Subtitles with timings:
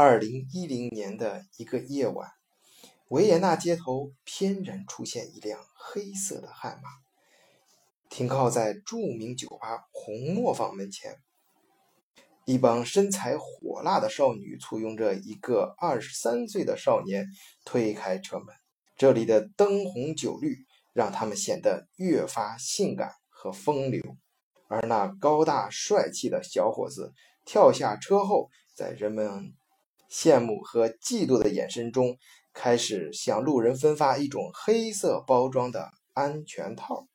[0.00, 2.30] 二零一零年的一个夜晚，
[3.08, 6.88] 维也纳街头翩然出现一辆黑色的悍马，
[8.08, 11.16] 停靠在著名酒吧红磨坊门前。
[12.44, 17.26] 一帮身材火辣的少女簇拥着一个二十三岁的少年
[17.64, 18.54] 推开车门。
[18.96, 20.58] 这里的灯红酒绿
[20.92, 24.00] 让他们显得越发性感和风流，
[24.68, 27.12] 而那高大帅气的小伙子
[27.44, 29.52] 跳下车后，在人们
[30.10, 32.16] 羡慕和嫉妒的眼神中，
[32.52, 37.06] 开始向路人分发一种黑色包装的安全套。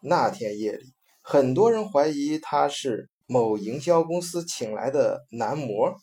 [0.00, 3.08] 那天夜里，很多人怀疑他是。
[3.28, 5.96] 某营销公司请来的男模，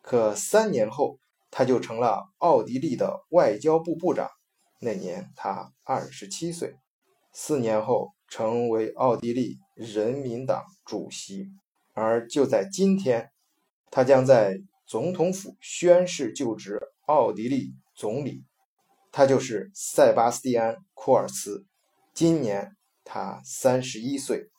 [0.00, 1.18] 可三年后
[1.50, 4.30] 他就成了奥地利的外交部部长。
[4.78, 6.76] 那年他二十七岁，
[7.32, 11.48] 四年后成为奥地利人民党主席。
[11.94, 13.32] 而就在今天，
[13.90, 14.56] 他将在
[14.92, 18.44] 总统府宣誓就职奥地利总理。
[19.10, 21.64] 他就是塞巴斯蒂安·库尔茨，
[22.12, 24.50] 今年他三十一岁。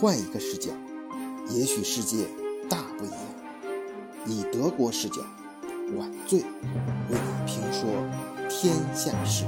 [0.00, 0.72] 换一个视角，
[1.50, 2.26] 也许世界
[2.68, 3.20] 大不一样。
[4.26, 5.22] 以德国视角，
[5.96, 6.46] 晚醉为
[7.10, 7.88] 你评说
[8.48, 9.44] 天下事。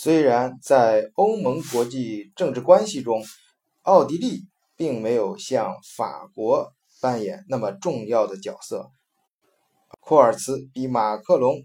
[0.00, 3.20] 虽然在欧盟国际政治关系中，
[3.82, 4.42] 奥地利
[4.76, 6.72] 并没有像法国。
[7.00, 8.92] 扮演那么重要的角色，
[10.00, 11.64] 库尔茨比马克龙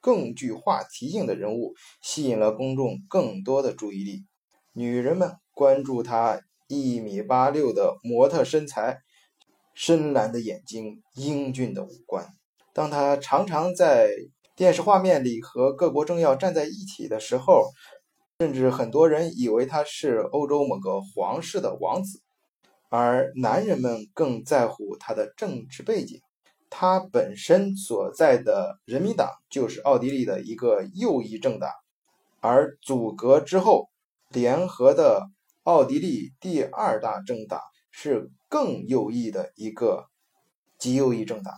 [0.00, 4.24] 更具话题性的人物，吸引了公众更多的注意力。
[4.72, 8.98] 女人们关注他一米八六的模特身材、
[9.74, 12.26] 深蓝的眼睛、英俊的五官。
[12.72, 14.10] 当他常常在
[14.56, 17.70] 电视画面里和各国政要站在一起的时候，
[18.38, 22.20] 甚至很多人以为他是欧洲某个皇室的王子。
[22.88, 26.20] 而男人们更在乎他的政治背景，
[26.70, 31.68] 他本身所在的人民党就是奥地利的一个右翼政党，
[32.40, 33.88] 而阻隔之后
[34.28, 35.28] 联合的
[35.64, 40.06] 奥地利第二大政党是更右翼的一个
[40.78, 41.52] 极右翼政党，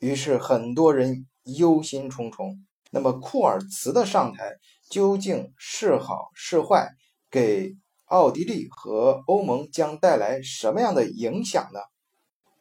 [0.00, 2.58] 于是很多人忧心忡忡。
[2.90, 4.56] 那么库尔茨的上台
[4.90, 6.90] 究竟是好是坏？
[7.30, 7.76] 给？
[8.06, 11.80] 奥地利和欧盟将带来什么样的影响呢？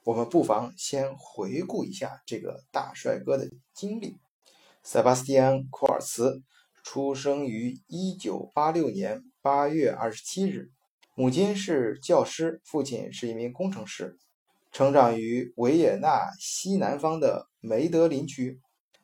[0.05, 4.15] 我们不妨先回顾一下这个大帅哥的经历。
[4.81, 6.41] 塞巴斯蒂安·库尔茨
[6.81, 10.71] 出生于1986年8月27日，
[11.13, 14.17] 母亲是教师，父亲是一名工程师，
[14.71, 18.59] 成长于维也纳西南方的梅德林区，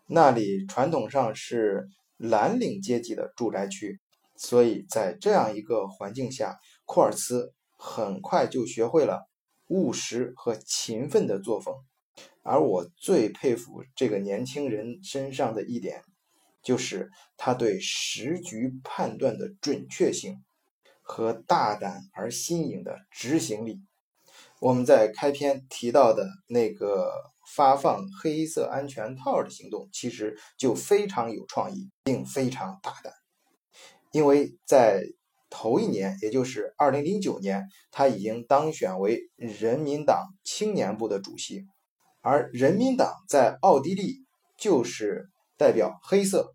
[0.10, 1.88] 那里传统上是
[2.18, 4.00] 蓝领阶级的住宅区。
[4.36, 9.30] 所以在这样一个环境下，库尔茨很快就学会了
[9.68, 11.76] 务实和勤奋的作风。
[12.42, 16.02] 而我最佩服这个年轻人身上的一点，
[16.64, 20.42] 就是他对时局判断的准确性
[21.02, 23.82] 和大胆而新颖的执行力。
[24.60, 27.12] 我们在开篇提到的那个
[27.56, 33.14] 发放黑色安全套的行动，其实就非常有创意，并非常大胆。
[34.12, 35.04] 因为在
[35.50, 41.66] 头一年，也就是二零零九年，他已经当选为人民党青年部的主席，
[42.22, 44.26] 而人民党在奥地利
[44.58, 46.54] 就是代表黑色，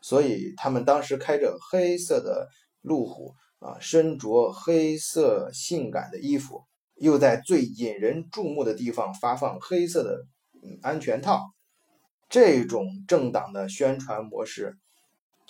[0.00, 2.48] 所以他们当时开着黑色的
[2.82, 6.64] 路虎啊，身着黑色性感的衣服，
[6.98, 10.26] 又在最引人注目的地方发放黑色的
[10.82, 11.52] 安全套，
[12.28, 14.76] 这种政党的宣传模式。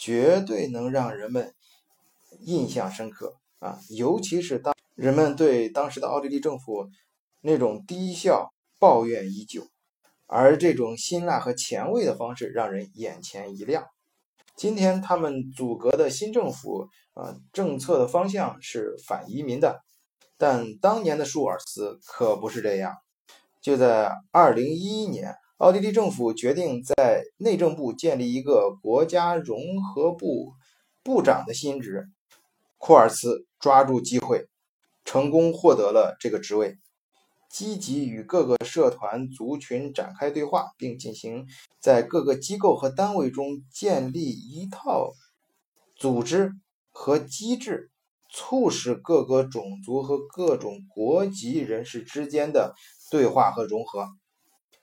[0.01, 1.53] 绝对能让人们
[2.39, 3.81] 印象深刻啊！
[3.91, 6.89] 尤其是当人们对当时的奥地利政府
[7.41, 9.67] 那种低效抱怨已久，
[10.27, 13.87] 而这种辛辣和前卫的方式让人眼前一亮。
[14.55, 19.81] 今天他们组阁的新政府啊，政策的方向是反移民的，
[20.39, 22.95] 但当年的舒尔茨可不是这样。
[23.61, 25.35] 就在二零一一年。
[25.59, 30.53] 奥地利政府决定在内政部建立一个国家融合部
[31.03, 32.09] 部长的新职，
[32.77, 34.47] 库尔茨抓住机会，
[35.05, 36.79] 成功获得了这个职位，
[37.51, 41.45] 积极与各个社团族群展开对话，并进行
[41.81, 45.11] 在各个机构和单位中建立一套
[45.97, 46.53] 组织
[46.93, 47.91] 和机制，
[48.39, 52.73] 促使各个种族和各种国籍人士之间的
[53.11, 54.07] 对话和融合。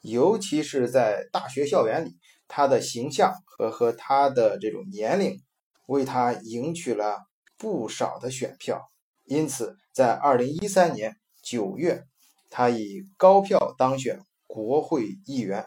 [0.02, 2.18] 尤其是在大学校园里，
[2.50, 5.40] 他的形象和和他的这种年龄，
[5.88, 7.20] 为他赢取了
[7.58, 8.82] 不少的选票。
[9.24, 12.04] 因此，在二零一三年九月，
[12.50, 15.66] 他以高票当选国会议员。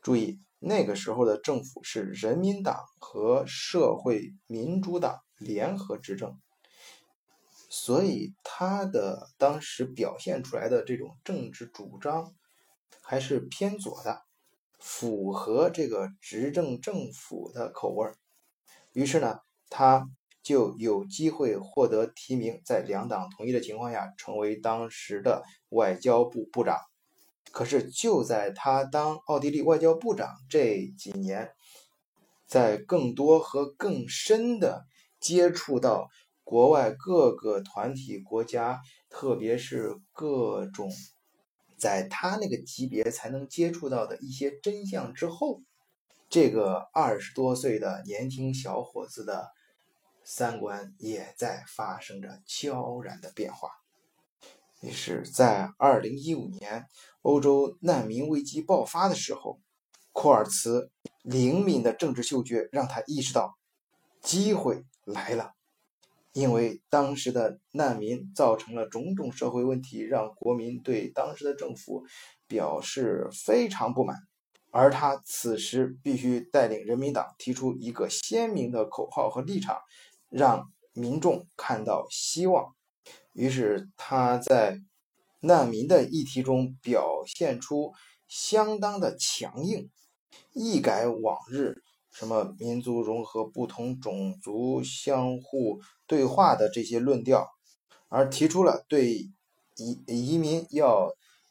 [0.00, 6.38] 注意，那个时候的政府是人民党和社会民主党联合执政，
[7.70, 12.34] 所以他的当时表现出来的这种政治主张
[13.00, 14.20] 还是偏左的，
[14.78, 18.18] 符合这个执政政府的口味儿。
[18.92, 19.40] 于是呢，
[19.70, 20.10] 他。
[20.42, 26.78] 就有机会获得提名，在两党同意的情况下，成为当时的外交部部长。
[27.52, 31.50] 可是就在他当奥地利外交部长这几年，
[32.46, 34.86] 在更多和更深的
[35.20, 36.08] 接触到
[36.50, 40.90] 国外各个团体国家，特别是各种
[41.76, 45.62] 在他那个级别才能接触到的一些真相之后，
[46.28, 49.52] 这个二十多岁的年轻小伙子的。
[50.22, 53.70] 三观也在发生着悄然的变化。
[54.80, 56.86] 于是，在二零一五年
[57.22, 59.58] 欧洲难民危机爆发的时候，
[60.12, 60.90] 库尔茨
[61.22, 63.58] 灵敏的政治嗅觉让他意识到
[64.20, 65.54] 机会来了。
[66.32, 72.04] 因为当时的难民造成了种种社会问题，让国民对当时的政府
[72.46, 74.16] 表示非常不满。
[74.72, 79.78] 而他此时必须带领人民党提出一个鲜明的口号和立场。
[80.28, 82.72] 让民众看到希望，
[83.32, 84.78] 于是他在
[85.40, 87.92] 难民的议题中表现出
[88.28, 89.90] 相当的强硬，
[90.52, 97.46] 一改往日什么民族融合、不同种族相互对话的这些论调，
[98.08, 99.12] 而提出了对
[99.76, 101.08] 移移民要，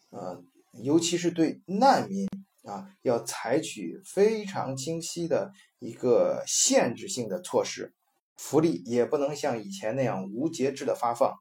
[0.09, 0.43] 呃，
[0.83, 2.27] 尤其是对难民
[2.63, 7.93] 啊，要采取非常清晰的一个限制性的措施。
[8.35, 11.33] 福利也不能像以前那样无节制的发放。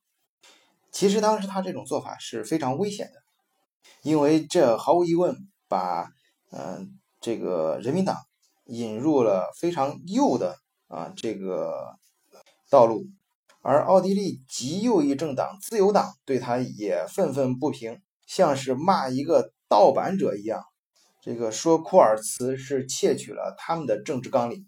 [0.90, 3.22] 其实当时他这种做法是非常危险的，
[4.02, 5.36] 因为这毫无疑问
[5.68, 6.08] 把
[6.50, 8.16] 嗯这个人民党
[8.68, 10.56] 引入了非常右的
[10.88, 11.96] 啊这个
[12.70, 13.06] 道路，
[13.62, 20.62] 而奥地利极右翼政党自由党对他也愤愤不平，像是骂一个盗版者一样，
[21.22, 24.66] 这个说库尔茨是窃取了他们的政治纲领。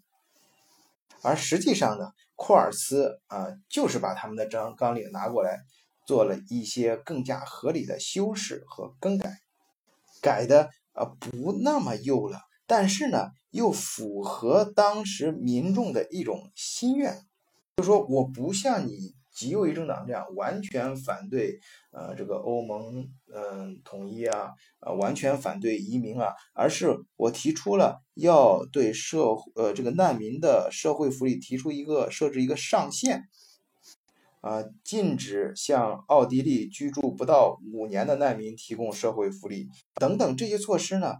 [1.21, 5.59] 而实际上呢，库尔茨啊，就是把他们的章纲领拿过来，
[6.07, 9.37] 做了一些更加合理的修饰和更改，
[10.21, 12.39] 改的啊不那么右了，
[12.71, 17.25] 但是呢，又符合当时民众的一种心愿，
[17.75, 19.13] 就说我不像你。
[19.33, 21.57] 极右翼政党这样完全反对，
[21.91, 24.51] 呃，这个欧盟，嗯，统一啊，
[24.81, 33.23] 呃，完全反对移民啊，而是我提出了要对社，呃，这个难民的社会福利提出一个设置一个上限，
[34.41, 41.15] 啊，禁止向奥地利居住不到五年的难民提供社会福利等等这些措施呢，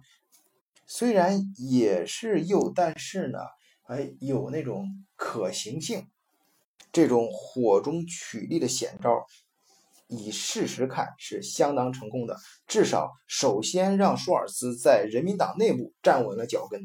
[0.94, 3.40] 虽然也是右，但是呢，
[3.82, 4.86] 还有那种
[5.16, 6.06] 可行性。
[6.92, 9.26] 这种火中取栗的险招，
[10.10, 12.36] 以事实看是相当成功的。
[12.68, 16.82] 至少首先让舒尔茨在人民党内部站稳了脚跟，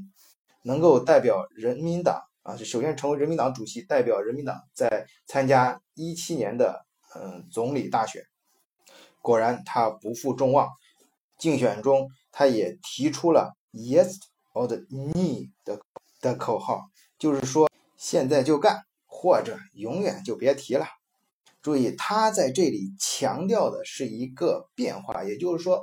[0.63, 6.87] 能够代表人民党啊，首先成为人民党主席，代表人民党在参加一七年的
[7.17, 8.23] 嗯总理大选。
[9.21, 10.69] 果然他不负众望，
[11.41, 14.17] 竞选中他也提出了 “Yes
[14.53, 15.81] or No” 的
[16.21, 18.85] 的口号，就是说现在就干。
[19.19, 20.85] 或者永远就别提了。
[21.63, 25.83] 注意，他在这里强调的是一个变化，也就是说，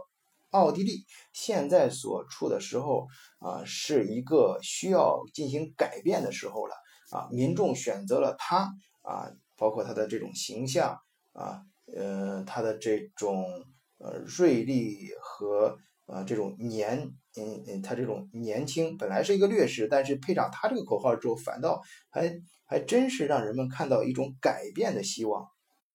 [0.52, 3.08] 奥地利现在所处的时候
[3.40, 6.76] 啊，是一个需要进行改变的时候了
[7.10, 7.28] 啊。
[7.32, 8.72] 民众选择了他
[9.02, 11.00] 啊，包括他的这种形象
[11.32, 11.64] 啊，
[11.98, 13.66] 呃，他的这种
[13.98, 22.42] 呃锐利和呃这种年，嗯嗯，他这种年轻本来是一个劣势，但是配上他这个口号之后，反倒还。
[22.66, 25.48] 还真是让人们看到一种改变的希望，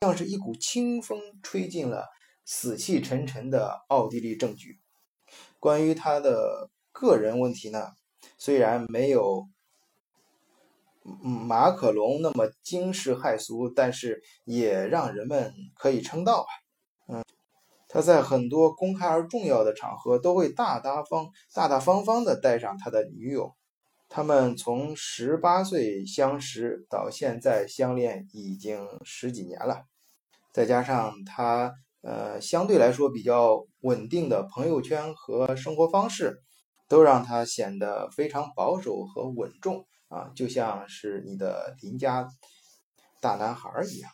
[0.03, 2.07] 像是一股清风吹进了
[2.45, 4.79] 死气沉沉的奥地利政局。
[5.59, 7.89] 关于他的个人问题呢，
[8.37, 9.49] 虽然没有
[11.03, 16.51] 马可龙那么惊世骇俗，但是也让人们可以称道啊。
[17.09, 17.25] 嗯，
[17.89, 23.55] 他在很多公开而重要的场合都会大大方、大大方方的带上他的女友。
[24.11, 29.85] 他们从十八岁相识到现在相恋已经十几年了，
[30.53, 36.43] 再加上他呃相对来说比较稳定的朋友圈和生活方式，
[36.89, 42.27] 都让他显得非常保守和稳重啊，就像是你的邻家
[43.21, 44.11] 大男孩一样，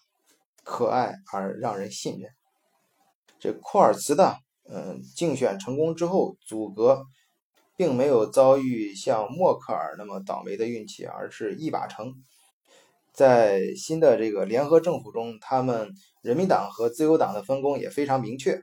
[0.65, 2.31] 可爱而让人信任。
[3.45, 4.39] 这库尔茨的
[4.71, 7.05] 嗯竞选成功之后，组阁
[7.77, 12.15] 并没有遭遇像默克尔那么倒霉的运气，而是一把成。
[13.13, 18.63] 在新的这个联合政府中，他们人民党和自由党的分工也非常明确。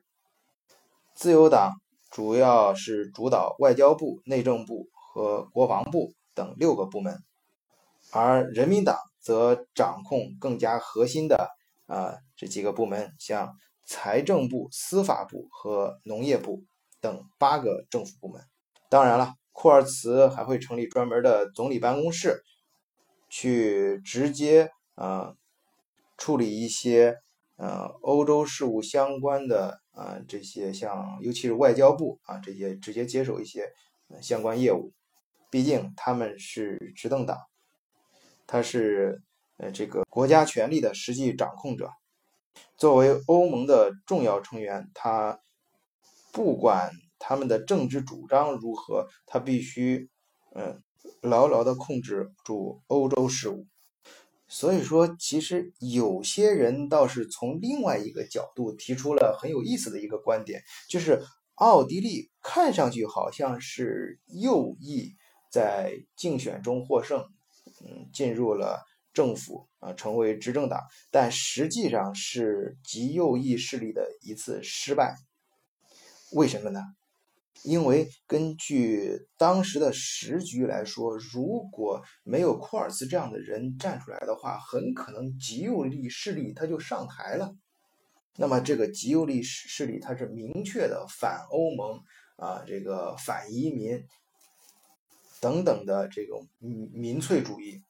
[1.13, 1.73] 自由党
[2.09, 7.19] 主要是主导外交部、内政部和国防部等六个部门，
[8.11, 11.51] 而人民党则掌控更加核心的
[11.85, 13.53] 啊这几个部门，像
[13.91, 16.63] 财政部、司法部和农业部
[17.01, 18.41] 等八个政府部门。
[18.89, 22.41] 当然了，库尔茨还会成立专门的总理办公室。
[23.33, 25.33] 去直接啊
[26.17, 27.17] 处理一些
[27.55, 33.71] 呃欧洲事务相关的啊这些像尤其是外交部啊这些直接接手一些
[34.21, 34.93] 相关业务，
[35.49, 37.37] 毕竟他们是执政党，
[38.47, 39.21] 他是
[39.57, 41.89] 呃这个国家权力的实际掌控者。
[42.77, 45.39] 作为欧盟的重要成员，他
[46.31, 50.09] 不管他们的政治主张如何，他必须
[50.55, 50.81] 嗯。
[51.21, 53.65] 牢牢地控制住欧洲事务，
[54.47, 61.23] 所以说，其实有些人倒是从另外一个角度提出了很有意思的一个观点，就是
[61.55, 65.15] 奥地利看上去好像是右翼
[65.51, 67.25] 在竞选中获胜，
[67.83, 70.79] 嗯，进入了政府啊，成为执政党，
[71.11, 75.15] 但实际上是极右翼势力的一次失败。
[76.31, 76.81] 为什么呢？
[77.63, 87.53] 因为根据当时的时局来说，如果没有库尔茨这样的人站出来的话，很可能极右翼势力他就上台了。
[88.37, 91.99] 那么这个极右翼势力，它是明确的反欧盟
[92.37, 94.01] 啊，这个反移民
[95.41, 96.47] 等等的这种
[96.93, 97.83] 民粹主义。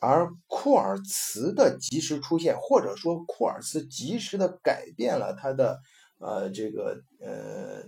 [0.00, 5.80] 而库尔茨的及时出现，或者说库尔茨及时的改变了他的
[6.18, 7.84] 呃这个呃。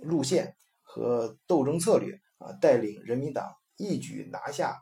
[0.00, 0.54] 路线
[0.84, 4.80] 和斗争策略啊，带领人民党一举拿下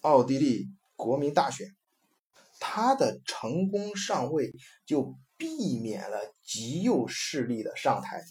[0.00, 1.68] 奥地利国民大选。
[2.58, 4.52] 他的成功上位
[4.84, 8.24] 就避免了极右势力的上台，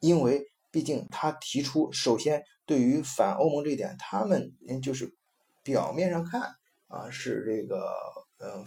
[0.00, 5.14] 因为毕竟他提出，首先对于反欧盟这一点，他们就是
[5.62, 6.42] 表面上看
[6.88, 7.76] 啊是这个
[8.38, 8.64] 呃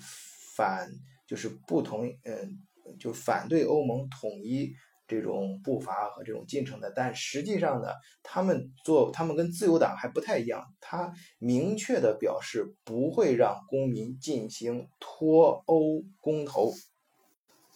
[0.55, 0.89] 反，
[1.27, 4.73] 就是不同嗯就反对欧盟统一。
[5.05, 7.89] 这种步伐和这种进程的，但实际上呢，
[8.23, 16.71] 他们做他们跟自由党还不太一样，他明确的表示不会让公民进行脱欧公投，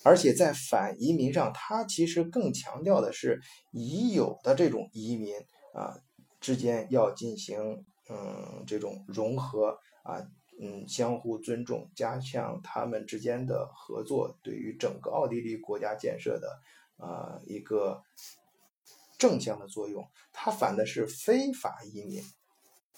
[0.04, 3.40] 而且在反移民上，他其实更强调的是
[3.72, 5.36] 已有的这种移民
[5.76, 6.00] 啊
[6.40, 10.26] 之间要进行嗯这种融合啊
[10.60, 16.60] 嗯相互尊重，加强他们之间的合作，对于整个奥地利国家建设的。
[17.00, 18.02] 啊，一个
[19.20, 22.24] 正向的作用，它反的是非法移民，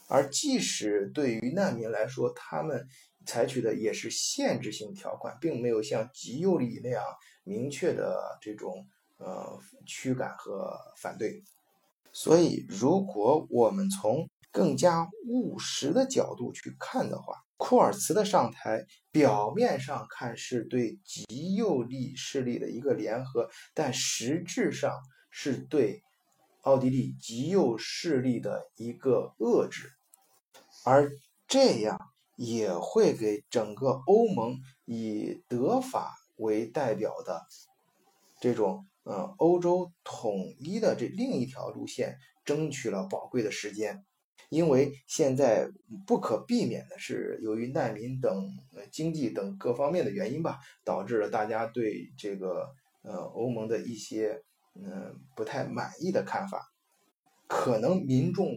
[0.07, 2.87] 而即使对于难民来说，他们
[3.25, 7.03] 采取的也是限制性条款，并没有像极右翼那样
[7.43, 8.87] 明确的这种
[9.17, 11.43] 呃驱赶和反对。
[12.13, 24.91] 所以，如果我们从更加务实的角度去看的话，库尔茨的上台，表面上看是对极右利势力的一个联合，但实质上
[25.29, 26.01] 是对
[26.61, 29.91] 奥地利极右势力的一个遏制，
[30.83, 31.11] 而
[31.47, 31.99] 这样
[32.35, 37.45] 也会给整个欧盟以德法为代表的
[38.41, 44.05] 这种嗯欧洲统一的这另一条路线争取了宝贵的时间。
[44.47, 45.69] 因为现在
[46.07, 48.49] 不可避免的是，由于难民等
[48.91, 52.67] 经济等各方面的原因吧，导致了大家对这个
[53.03, 54.41] 呃欧盟的一些
[54.73, 56.65] 嗯不太满意的看法，
[57.47, 58.55] 可能民众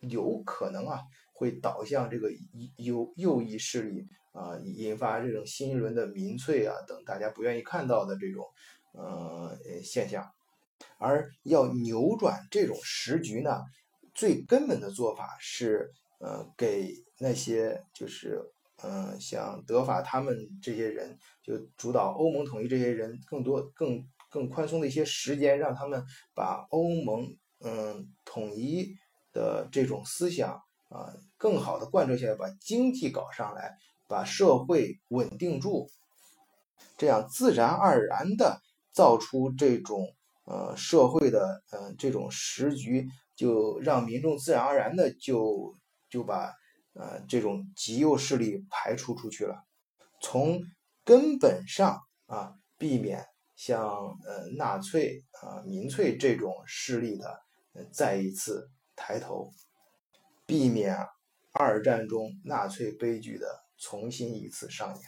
[0.00, 1.00] 有可能啊
[1.32, 2.30] 会导向这个
[2.76, 8.44] 右右翼势力啊，引发这种新一轮的民粹啊等大家不愿意看到的这种
[8.92, 10.24] 呃现象，
[10.98, 13.60] 而要扭转这种时局呢？
[14.14, 18.40] 最根本的做法是，呃，给那些就是，
[18.82, 26.04] 嗯，像德法他们这些人，就主导欧盟统一这些人，更多、更更宽松的一些时间，让他们
[26.34, 28.94] 把欧盟，嗯，统一
[29.32, 33.74] 的这种思想啊，更好的贯彻下来，把经济搞上来，
[34.08, 35.88] 把社会稳定住，
[36.98, 38.60] 这样自然而然的
[38.92, 40.06] 造出这种
[40.44, 43.08] 呃社会的呃这种时局，
[43.42, 45.76] 就让民众自然而然的就
[46.08, 46.54] 就把
[46.92, 49.66] 呃这种极右势力排除出去了，
[50.20, 50.60] 从
[51.04, 53.82] 根本上啊避免像
[54.24, 57.42] 呃纳粹啊民粹这种势力的
[57.90, 59.50] 再一次抬头，
[60.46, 60.96] 避免
[61.52, 65.02] 二战中纳粹悲剧的重新一次上演。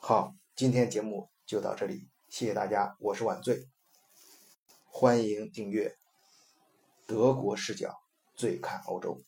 [0.00, 3.68] 好，今天节目就到这里，谢谢大家，我是晚醉，
[4.86, 5.96] 欢迎订阅
[7.06, 7.94] 德国视角，
[8.34, 9.22] 最看欧洲。